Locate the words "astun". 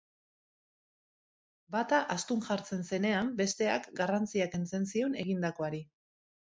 2.17-2.43